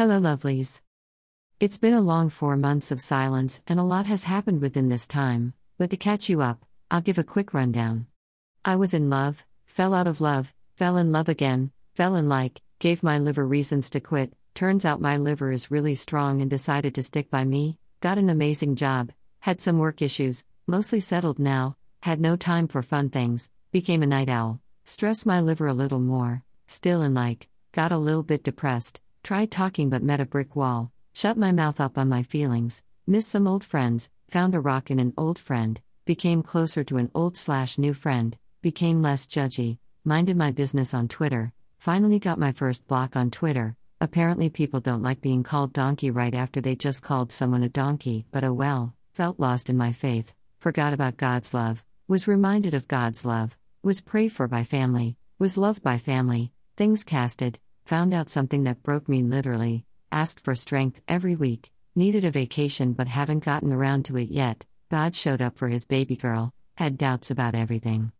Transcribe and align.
Hello, 0.00 0.18
lovelies. 0.18 0.80
It's 1.60 1.76
been 1.76 1.92
a 1.92 2.00
long 2.00 2.30
four 2.30 2.56
months 2.56 2.90
of 2.90 3.02
silence, 3.02 3.60
and 3.66 3.78
a 3.78 3.82
lot 3.82 4.06
has 4.06 4.24
happened 4.24 4.62
within 4.62 4.88
this 4.88 5.06
time, 5.06 5.52
but 5.76 5.90
to 5.90 5.98
catch 5.98 6.30
you 6.30 6.40
up, 6.40 6.64
I'll 6.90 7.02
give 7.02 7.18
a 7.18 7.22
quick 7.22 7.52
rundown. 7.52 8.06
I 8.64 8.76
was 8.76 8.94
in 8.94 9.10
love, 9.10 9.44
fell 9.66 9.92
out 9.92 10.06
of 10.06 10.22
love, 10.22 10.54
fell 10.74 10.96
in 10.96 11.12
love 11.12 11.28
again, 11.28 11.70
fell 11.96 12.16
in 12.16 12.30
like, 12.30 12.62
gave 12.78 13.02
my 13.02 13.18
liver 13.18 13.46
reasons 13.46 13.90
to 13.90 14.00
quit. 14.00 14.32
Turns 14.54 14.86
out 14.86 15.02
my 15.02 15.18
liver 15.18 15.52
is 15.52 15.70
really 15.70 15.94
strong 15.94 16.40
and 16.40 16.48
decided 16.48 16.94
to 16.94 17.02
stick 17.02 17.30
by 17.30 17.44
me, 17.44 17.76
got 18.00 18.16
an 18.16 18.30
amazing 18.30 18.76
job, 18.76 19.12
had 19.40 19.60
some 19.60 19.76
work 19.76 20.00
issues, 20.00 20.46
mostly 20.66 21.00
settled 21.00 21.38
now, 21.38 21.76
had 22.04 22.22
no 22.22 22.36
time 22.36 22.68
for 22.68 22.80
fun 22.80 23.10
things, 23.10 23.50
became 23.70 24.02
a 24.02 24.06
night 24.06 24.30
owl, 24.30 24.62
stressed 24.86 25.26
my 25.26 25.42
liver 25.42 25.66
a 25.66 25.74
little 25.74 26.00
more, 26.00 26.42
still 26.68 27.02
in 27.02 27.12
like, 27.12 27.50
got 27.72 27.92
a 27.92 27.98
little 27.98 28.22
bit 28.22 28.42
depressed 28.42 28.98
tried 29.22 29.50
talking 29.50 29.90
but 29.90 30.02
met 30.02 30.20
a 30.20 30.26
brick 30.26 30.56
wall, 30.56 30.92
shut 31.14 31.36
my 31.36 31.52
mouth 31.52 31.80
up 31.80 31.98
on 31.98 32.08
my 32.08 32.22
feelings, 32.22 32.82
missed 33.06 33.28
some 33.28 33.46
old 33.46 33.64
friends, 33.64 34.10
found 34.28 34.54
a 34.54 34.60
rock 34.60 34.90
in 34.90 34.98
an 34.98 35.12
old 35.16 35.38
friend, 35.38 35.80
became 36.04 36.42
closer 36.42 36.82
to 36.84 36.96
an 36.96 37.10
old 37.14 37.36
slash 37.36 37.78
new 37.78 37.92
friend, 37.94 38.36
became 38.62 39.02
less 39.02 39.26
judgy, 39.26 39.78
minded 40.04 40.36
my 40.36 40.50
business 40.50 40.94
on 40.94 41.08
Twitter, 41.08 41.52
finally 41.78 42.18
got 42.18 42.38
my 42.38 42.52
first 42.52 42.86
block 42.86 43.16
on 43.16 43.30
Twitter. 43.30 43.76
Apparently, 44.00 44.48
people 44.48 44.80
don't 44.80 45.02
like 45.02 45.20
being 45.20 45.42
called 45.42 45.72
donkey 45.72 46.10
right 46.10 46.34
after 46.34 46.60
they 46.60 46.74
just 46.74 47.02
called 47.02 47.32
someone 47.32 47.62
a 47.62 47.68
donkey, 47.68 48.24
but 48.30 48.44
oh 48.44 48.52
well, 48.52 48.94
felt 49.12 49.38
lost 49.38 49.68
in 49.68 49.76
my 49.76 49.92
faith, 49.92 50.34
forgot 50.58 50.94
about 50.94 51.18
God's 51.18 51.52
love, 51.52 51.84
was 52.08 52.26
reminded 52.26 52.72
of 52.72 52.88
God's 52.88 53.24
love, 53.24 53.56
was 53.82 54.00
prayed 54.00 54.32
for 54.32 54.48
by 54.48 54.64
family, 54.64 55.16
was 55.38 55.58
loved 55.58 55.82
by 55.82 55.98
family, 55.98 56.52
things 56.76 57.04
casted, 57.04 57.58
found 57.84 58.14
out 58.14 58.30
something 58.30 58.64
that 58.64 58.82
broke 58.82 59.08
me 59.08 59.22
literally, 59.22 59.84
asked 60.12 60.40
for 60.40 60.54
strength 60.54 61.00
every 61.08 61.36
week, 61.36 61.70
needed 61.94 62.24
a 62.24 62.30
vacation 62.30 62.92
but 62.92 63.08
haven't 63.08 63.44
gotten 63.44 63.72
around 63.72 64.04
to 64.06 64.16
it 64.16 64.30
yet. 64.30 64.66
God 64.90 65.14
showed 65.14 65.42
up 65.42 65.56
for 65.56 65.68
his 65.68 65.86
baby 65.86 66.16
girl, 66.16 66.52
had 66.74 66.98
doubts 66.98 67.30
about 67.30 67.54
everything. 67.54 68.12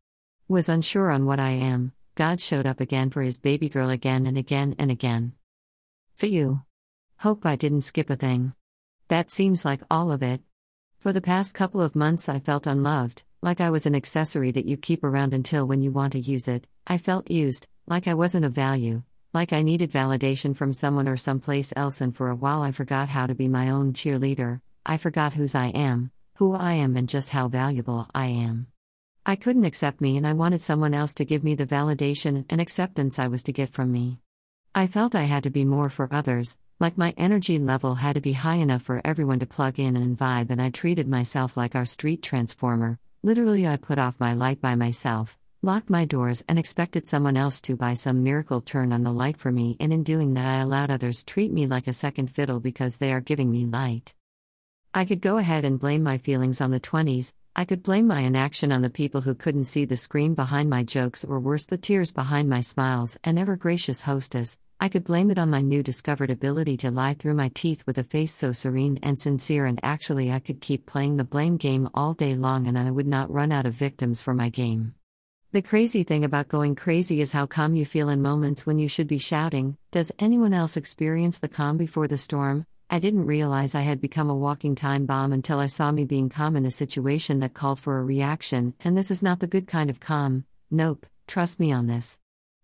Was 0.48 0.68
unsure 0.68 1.10
on 1.10 1.26
what 1.26 1.40
I 1.40 1.50
am, 1.50 1.92
God 2.14 2.40
showed 2.40 2.66
up 2.66 2.80
again 2.80 3.10
for 3.10 3.22
his 3.22 3.40
baby 3.40 3.68
girl 3.68 3.90
again 3.90 4.26
and 4.26 4.36
again 4.36 4.74
and 4.78 4.90
again. 4.90 5.32
For 6.16 6.26
you. 6.26 6.62
Hope 7.20 7.46
I 7.46 7.56
didn't 7.56 7.82
skip 7.82 8.10
a 8.10 8.16
thing. 8.16 8.52
That 9.08 9.30
seems 9.30 9.64
like 9.64 9.82
all 9.90 10.12
of 10.12 10.22
it. 10.22 10.42
For 10.98 11.12
the 11.12 11.20
past 11.20 11.54
couple 11.54 11.80
of 11.80 11.96
months, 11.96 12.28
I 12.28 12.38
felt 12.38 12.66
unloved, 12.66 13.24
like 13.42 13.60
I 13.60 13.70
was 13.70 13.86
an 13.86 13.94
accessory 13.94 14.50
that 14.50 14.66
you 14.66 14.76
keep 14.76 15.02
around 15.02 15.32
until 15.32 15.66
when 15.66 15.80
you 15.80 15.90
want 15.90 16.12
to 16.12 16.20
use 16.20 16.46
it. 16.46 16.66
I 16.86 16.98
felt 16.98 17.30
used, 17.30 17.68
like 17.86 18.06
I 18.06 18.14
wasn't 18.14 18.44
of 18.44 18.52
value, 18.52 19.02
like 19.32 19.52
I 19.52 19.62
needed 19.62 19.92
validation 19.92 20.56
from 20.56 20.72
someone 20.72 21.06
or 21.06 21.16
someplace 21.16 21.72
else, 21.76 22.00
and 22.00 22.14
for 22.14 22.30
a 22.30 22.34
while 22.34 22.62
I 22.62 22.72
forgot 22.72 23.08
how 23.08 23.26
to 23.26 23.34
be 23.34 23.46
my 23.46 23.70
own 23.70 23.92
cheerleader. 23.92 24.60
I 24.84 24.96
forgot 24.96 25.34
whose 25.34 25.54
I 25.54 25.66
am, 25.66 26.10
who 26.36 26.52
I 26.52 26.72
am, 26.74 26.96
and 26.96 27.08
just 27.08 27.30
how 27.30 27.46
valuable 27.46 28.08
I 28.12 28.26
am. 28.26 28.66
I 29.24 29.36
couldn't 29.36 29.66
accept 29.66 30.00
me, 30.00 30.16
and 30.16 30.26
I 30.26 30.32
wanted 30.32 30.62
someone 30.62 30.94
else 30.94 31.14
to 31.14 31.24
give 31.24 31.44
me 31.44 31.54
the 31.54 31.66
validation 31.66 32.44
and 32.50 32.60
acceptance 32.60 33.18
I 33.18 33.28
was 33.28 33.44
to 33.44 33.52
get 33.52 33.70
from 33.70 33.92
me. 33.92 34.18
I 34.74 34.88
felt 34.88 35.14
I 35.14 35.24
had 35.24 35.44
to 35.44 35.50
be 35.50 35.64
more 35.64 35.90
for 35.90 36.08
others, 36.10 36.56
like 36.80 36.98
my 36.98 37.14
energy 37.16 37.58
level 37.58 37.96
had 37.96 38.14
to 38.14 38.20
be 38.20 38.32
high 38.32 38.56
enough 38.56 38.82
for 38.82 39.00
everyone 39.04 39.38
to 39.40 39.46
plug 39.46 39.78
in 39.78 39.96
and 39.96 40.18
vibe, 40.18 40.50
and 40.50 40.60
I 40.60 40.70
treated 40.70 41.06
myself 41.06 41.56
like 41.56 41.76
our 41.76 41.84
street 41.84 42.22
transformer. 42.22 42.98
Literally, 43.22 43.68
I 43.68 43.76
put 43.76 43.98
off 43.98 44.18
my 44.18 44.32
light 44.32 44.60
by 44.60 44.74
myself, 44.74 45.38
locked 45.62 45.90
my 45.90 46.06
doors, 46.06 46.42
and 46.48 46.58
expected 46.58 47.06
someone 47.06 47.36
else 47.36 47.60
to, 47.60 47.76
by 47.76 47.92
some 47.92 48.22
miracle, 48.22 48.62
turn 48.62 48.92
on 48.92 49.02
the 49.02 49.12
light 49.12 49.36
for 49.36 49.52
me, 49.52 49.76
and 49.78 49.92
in 49.92 50.02
doing 50.02 50.32
that, 50.34 50.46
I 50.46 50.62
allowed 50.62 50.90
others 50.90 51.22
treat 51.22 51.52
me 51.52 51.66
like 51.66 51.86
a 51.86 51.92
second 51.92 52.28
fiddle 52.28 52.60
because 52.60 52.96
they 52.96 53.12
are 53.12 53.20
giving 53.20 53.50
me 53.50 53.66
light. 53.66 54.14
I 54.94 55.04
could 55.04 55.20
go 55.20 55.36
ahead 55.36 55.66
and 55.66 55.78
blame 55.78 56.02
my 56.02 56.16
feelings 56.16 56.60
on 56.60 56.70
the 56.70 56.80
20s, 56.80 57.34
I 57.54 57.66
could 57.66 57.82
blame 57.82 58.06
my 58.06 58.20
inaction 58.20 58.72
on 58.72 58.80
the 58.80 58.88
people 58.88 59.20
who 59.20 59.34
couldn't 59.34 59.64
see 59.64 59.84
the 59.84 59.96
screen 59.96 60.34
behind 60.34 60.70
my 60.70 60.82
jokes 60.82 61.24
or 61.24 61.40
worse, 61.40 61.66
the 61.66 61.76
tears 61.76 62.10
behind 62.10 62.48
my 62.48 62.62
smiles, 62.62 63.18
and 63.22 63.38
ever 63.38 63.56
gracious 63.56 64.02
hostess. 64.02 64.56
I 64.80 64.88
could 64.88 65.04
blame 65.04 65.30
it 65.30 65.38
on 65.38 65.50
my 65.50 65.60
new 65.60 65.82
discovered 65.82 66.30
ability 66.30 66.78
to 66.78 66.90
lie 66.90 67.12
through 67.12 67.34
my 67.34 67.50
teeth 67.52 67.82
with 67.86 67.98
a 67.98 68.04
face 68.04 68.32
so 68.32 68.52
serene 68.52 68.98
and 69.02 69.18
sincere, 69.18 69.66
and 69.66 69.78
actually, 69.82 70.32
I 70.32 70.38
could 70.38 70.62
keep 70.62 70.86
playing 70.86 71.18
the 71.18 71.24
blame 71.24 71.58
game 71.58 71.90
all 71.92 72.14
day 72.14 72.34
long 72.34 72.66
and 72.66 72.78
I 72.78 72.90
would 72.90 73.06
not 73.06 73.30
run 73.30 73.52
out 73.52 73.66
of 73.66 73.74
victims 73.74 74.22
for 74.22 74.32
my 74.32 74.48
game. 74.48 74.94
The 75.52 75.62
crazy 75.62 76.04
thing 76.04 76.22
about 76.22 76.46
going 76.46 76.76
crazy 76.76 77.20
is 77.20 77.32
how 77.32 77.44
calm 77.46 77.74
you 77.74 77.84
feel 77.84 78.08
in 78.08 78.22
moments 78.22 78.66
when 78.66 78.78
you 78.78 78.86
should 78.86 79.08
be 79.08 79.18
shouting. 79.18 79.76
Does 79.90 80.12
anyone 80.16 80.54
else 80.54 80.76
experience 80.76 81.40
the 81.40 81.48
calm 81.48 81.76
before 81.76 82.06
the 82.06 82.18
storm? 82.18 82.66
I 82.88 83.00
didn't 83.00 83.26
realize 83.26 83.74
I 83.74 83.80
had 83.80 84.00
become 84.00 84.30
a 84.30 84.36
walking 84.36 84.76
time 84.76 85.06
bomb 85.06 85.32
until 85.32 85.58
I 85.58 85.66
saw 85.66 85.90
me 85.90 86.04
being 86.04 86.28
calm 86.28 86.54
in 86.54 86.66
a 86.66 86.70
situation 86.70 87.40
that 87.40 87.52
called 87.52 87.80
for 87.80 87.98
a 87.98 88.04
reaction, 88.04 88.74
and 88.84 88.96
this 88.96 89.10
is 89.10 89.24
not 89.24 89.40
the 89.40 89.48
good 89.48 89.66
kind 89.66 89.90
of 89.90 89.98
calm. 89.98 90.44
Nope, 90.70 91.04
trust 91.26 91.58
me 91.58 91.72
on 91.72 91.88
this. 91.88 92.20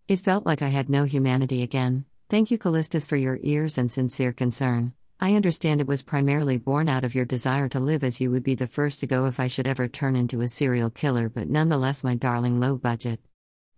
It 0.07 0.21
felt 0.21 0.45
like 0.45 0.61
I 0.61 0.69
had 0.69 0.89
no 0.89 1.03
humanity 1.03 1.63
again. 1.63 2.05
Thank 2.29 2.51
you, 2.51 2.57
Callistus, 2.57 3.05
for 3.05 3.17
your 3.17 3.37
ears 3.41 3.77
and 3.77 3.91
sincere 3.91 4.31
concern. 4.31 4.93
I 5.19 5.33
understand 5.33 5.81
it 5.81 5.87
was 5.87 6.03
primarily 6.03 6.57
born 6.57 6.87
out 6.87 7.03
of 7.03 7.15
your 7.15 7.25
desire 7.25 7.67
to 7.69 7.79
live 7.79 8.03
as 8.03 8.21
you 8.21 8.29
would 8.29 8.43
be 8.43 8.53
the 8.53 8.67
first 8.67 8.99
to 8.99 9.07
go 9.07 9.25
if 9.25 9.39
I 9.39 9.47
should 9.47 9.65
ever 9.65 9.87
turn 9.87 10.15
into 10.15 10.41
a 10.41 10.47
serial 10.47 10.91
killer, 10.91 11.27
but 11.27 11.49
nonetheless, 11.49 12.03
my 12.03 12.13
darling 12.13 12.59
low 12.59 12.77
budget. 12.77 13.19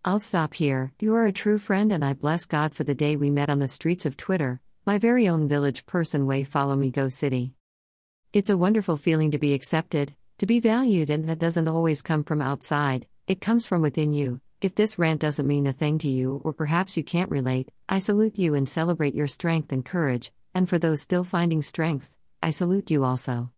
I'll 0.04 0.20
stop 0.20 0.54
here. 0.54 0.92
You 1.00 1.16
are 1.16 1.26
a 1.26 1.32
true 1.32 1.58
friend, 1.58 1.94
and 1.94 2.04
I 2.04 2.12
bless 2.12 2.44
God 2.44 2.76
for 2.76 2.84
the 2.84 2.94
day 2.94 3.16
we 3.16 3.30
met 3.30 3.50
on 3.50 3.60
the 3.60 3.70
streets 3.70 4.06
of 4.06 4.18
Twitter, 4.18 4.60
my 4.86 4.98
very 4.98 5.30
own 5.30 5.48
village 5.48 5.86
person 5.86 6.26
way 6.26 6.44
follow 6.44 6.76
me 6.76 6.92
go 6.92 7.08
city. 7.08 7.54
It's 8.34 8.50
a 8.50 8.58
wonderful 8.58 8.98
feeling 8.98 9.32
to 9.32 9.40
be 9.40 9.54
accepted, 9.54 10.16
to 10.40 10.46
be 10.46 10.60
valued, 10.60 11.10
and 11.10 11.30
that 11.30 11.40
doesn't 11.40 11.70
always 11.70 12.02
come 12.02 12.26
from 12.26 12.42
outside, 12.42 13.08
it 13.28 13.40
comes 13.40 13.66
from 13.66 13.82
within 13.82 14.12
you. 14.12 14.42
If 14.60 14.76
this 14.76 15.00
rant 15.00 15.22
doesn't 15.22 15.48
mean 15.48 15.68
a 15.68 15.72
thing 15.72 16.00
to 16.00 16.10
you, 16.10 16.42
or 16.44 16.52
perhaps 16.52 16.98
you 16.98 17.04
can't 17.06 17.32
relate, 17.32 17.70
I 17.88 18.00
salute 18.00 18.38
you 18.38 18.56
and 18.56 18.68
celebrate 18.68 19.16
your 19.16 19.28
strength 19.28 19.72
and 19.72 19.86
courage, 19.86 20.34
and 20.54 20.68
for 20.68 20.80
those 20.80 21.02
still 21.02 21.24
finding 21.24 21.62
strength, 21.62 22.12
I 22.42 22.50
salute 22.50 22.92
you 22.92 23.04
also. 23.04 23.52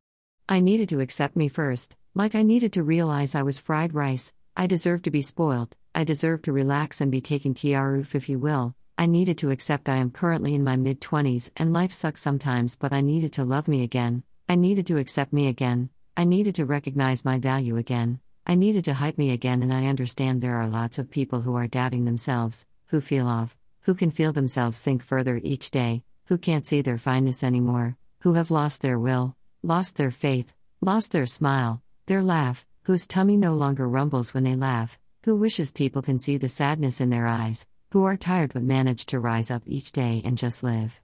I 0.50 0.59
needed 0.59 0.90
to 0.90 1.00
accept 1.00 1.35
me 1.35 1.47
first, 1.47 1.96
like 2.13 2.35
I 2.35 2.44
needed 2.44 2.74
to 2.74 2.84
realize 2.84 3.35
I 3.35 3.44
was 3.44 3.59
fried 3.59 3.94
rice, 3.94 4.34
I 4.57 4.68
deserve 4.68 5.02
to 5.03 5.12
be 5.12 5.22
spoiled, 5.22 5.75
I 5.96 6.03
deserve 6.03 6.41
to 6.44 6.53
relax 6.53 7.02
and 7.02 7.12
be 7.12 7.22
taken 7.22 7.53
care 7.53 7.96
of, 7.96 8.13
if 8.16 8.28
you 8.28 8.40
will. 8.40 8.75
I 8.97 9.06
needed 9.06 9.38
to 9.40 9.52
accept 9.52 9.90
I 9.90 9.97
am 9.97 10.12
currently 10.12 10.53
in 10.53 10.63
my 10.63 10.75
mid 10.75 11.02
20s 11.02 11.52
and 11.57 11.74
life 11.74 11.94
sucks 11.94 12.22
sometimes, 12.22 12.78
but 12.78 12.94
I 12.94 13.02
needed 13.02 13.34
to 13.34 13.44
love 13.44 13.68
me 13.68 13.84
again. 13.84 14.23
I 14.47 14.56
needed 14.56 14.85
to 14.88 14.97
accept 14.97 15.31
me 15.34 15.47
again. 15.47 15.90
I 16.18 16.25
needed 16.25 16.56
to 16.56 16.66
recognize 16.66 17.25
my 17.25 17.40
value 17.40 17.78
again. 17.78 18.19
I 18.46 18.56
needed 18.56 18.84
to 18.85 18.94
hype 18.94 19.18
me 19.18 19.31
again, 19.31 19.63
and 19.63 19.73
I 19.73 19.85
understand 19.88 20.41
there 20.41 20.58
are 20.58 20.68
lots 20.68 21.00
of 21.00 21.09
people 21.09 21.41
who 21.41 21.56
are 21.56 21.68
doubting 21.68 22.06
themselves, 22.06 22.68
who 22.88 23.00
feel 23.00 23.28
off, 23.28 23.58
who 23.81 23.96
can 23.96 24.12
feel 24.12 24.34
themselves 24.34 24.78
sink 24.78 25.02
further 25.02 25.40
each 25.44 25.72
day, 25.72 26.03
who 26.31 26.37
can't 26.37 26.65
see 26.65 26.81
their 26.81 26.97
fineness 26.97 27.43
anymore, 27.43 27.97
who 28.21 28.35
have 28.35 28.49
lost 28.49 28.81
their 28.81 28.97
will, 28.97 29.35
lost 29.63 29.97
their 29.97 30.11
faith, 30.11 30.53
lost 30.79 31.11
their 31.11 31.25
smile, 31.25 31.83
their 32.05 32.23
laugh, 32.23 32.65
whose 32.83 33.05
tummy 33.05 33.35
no 33.35 33.53
longer 33.53 33.85
rumbles 33.85 34.33
when 34.33 34.45
they 34.45 34.55
laugh, 34.55 34.97
who 35.25 35.35
wishes 35.35 35.73
people 35.73 36.01
can 36.01 36.17
see 36.17 36.37
the 36.37 36.47
sadness 36.47 37.01
in 37.01 37.09
their 37.09 37.27
eyes, 37.27 37.67
who 37.91 38.05
are 38.05 38.15
tired 38.15 38.53
but 38.53 38.63
manage 38.63 39.05
to 39.05 39.19
rise 39.19 39.51
up 39.51 39.61
each 39.65 39.91
day 39.91 40.21
and 40.23 40.37
just 40.37 40.63
live. 40.63 41.01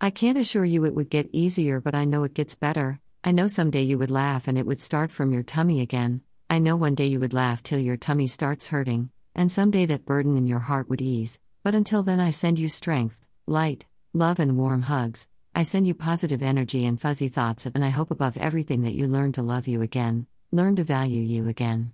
I 0.00 0.08
can't 0.08 0.38
assure 0.38 0.64
you 0.64 0.86
it 0.86 0.94
would 0.94 1.10
get 1.10 1.28
easier, 1.34 1.78
but 1.78 1.94
I 1.94 2.06
know 2.06 2.24
it 2.24 2.32
gets 2.32 2.54
better. 2.54 2.98
I 3.22 3.32
know 3.32 3.48
someday 3.48 3.82
you 3.82 3.98
would 3.98 4.10
laugh 4.10 4.48
and 4.48 4.56
it 4.56 4.64
would 4.64 4.80
start 4.80 5.12
from 5.12 5.34
your 5.34 5.42
tummy 5.42 5.82
again. 5.82 6.22
I 6.48 6.60
know 6.60 6.76
one 6.76 6.94
day 6.94 7.08
you 7.08 7.20
would 7.20 7.34
laugh 7.34 7.62
till 7.62 7.78
your 7.78 7.98
tummy 7.98 8.26
starts 8.26 8.68
hurting, 8.68 9.10
and 9.34 9.52
someday 9.52 9.84
that 9.84 10.06
burden 10.06 10.34
in 10.38 10.46
your 10.46 10.60
heart 10.60 10.88
would 10.88 11.02
ease. 11.02 11.38
But 11.62 11.74
until 11.74 12.02
then, 12.02 12.20
I 12.20 12.30
send 12.30 12.58
you 12.58 12.70
strength, 12.70 13.20
light, 13.46 13.84
love, 14.14 14.38
and 14.38 14.58
warm 14.58 14.82
hugs. 14.82 15.28
I 15.54 15.62
send 15.62 15.86
you 15.86 15.94
positive 15.94 16.42
energy 16.42 16.84
and 16.84 17.00
fuzzy 17.00 17.28
thoughts, 17.28 17.66
and 17.66 17.84
I 17.84 17.88
hope 17.88 18.10
above 18.10 18.36
everything 18.36 18.82
that 18.82 18.94
you 18.94 19.06
learn 19.06 19.32
to 19.32 19.42
love 19.42 19.66
you 19.66 19.80
again, 19.80 20.26
learn 20.50 20.76
to 20.76 20.84
value 20.84 21.22
you 21.22 21.48
again. 21.48 21.92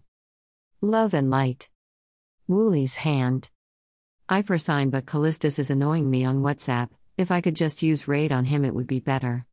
Love 0.81 1.15
and 1.15 1.31
light. 1.31 1.69
Woolie's 2.49 2.97
hand. 2.97 3.51
I 4.29 4.43
for 4.43 4.59
sign, 4.59 4.91
but 4.91 5.07
Callistus 5.07 5.59
is 5.59 5.71
annoying 5.71 6.11
me 6.11 6.25
on 6.25 6.43
WhatsApp. 6.43 6.91
If 7.17 7.31
I 7.31 7.41
could 7.41 7.57
just 7.57 7.83
use 7.83 8.09
raid 8.09 8.33
on 8.33 8.45
him, 8.47 8.65
it 8.65 8.75
would 8.75 8.87
be 8.87 9.01
better. 9.01 9.47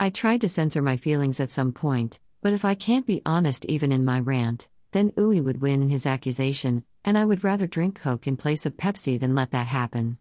I 0.00 0.10
tried 0.10 0.40
to 0.42 0.48
censor 0.48 0.82
my 0.82 0.96
feelings 0.96 1.40
at 1.40 1.50
some 1.50 1.72
point, 1.72 2.18
but 2.42 2.52
if 2.52 2.64
I 2.64 2.74
can't 2.74 3.06
be 3.06 3.22
honest 3.24 3.64
even 3.66 3.92
in 3.92 4.04
my 4.04 4.18
rant, 4.18 4.68
then 4.92 5.12
Uwe 5.12 5.42
would 5.44 5.62
win 5.62 5.82
in 5.82 5.90
his 5.90 6.06
accusation, 6.06 6.84
and 7.04 7.16
I 7.16 7.24
would 7.24 7.44
rather 7.44 7.66
drink 7.66 8.00
Coke 8.00 8.26
in 8.26 8.36
place 8.36 8.66
of 8.66 8.76
Pepsi 8.76 9.20
than 9.20 9.34
let 9.34 9.50
that 9.52 9.66
happen. 9.68 10.18